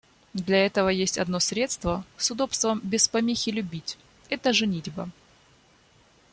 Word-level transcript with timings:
Для 0.33 0.65
этого 0.65 0.89
есть 0.89 1.19
одно 1.19 1.39
средство 1.39 2.03
с 2.17 2.31
удобством 2.31 2.79
без 2.83 3.07
помехи 3.07 3.51
любить— 3.51 3.99
это 4.31 4.51
женитьба. 4.51 5.11